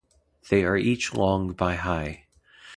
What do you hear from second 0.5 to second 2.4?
are each long by high.